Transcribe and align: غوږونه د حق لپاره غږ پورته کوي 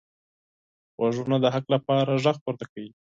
غوږونه 0.97 1.37
د 1.43 1.45
حق 1.53 1.65
لپاره 1.75 2.11
غږ 2.23 2.37
پورته 2.43 2.65
کوي 2.71 2.89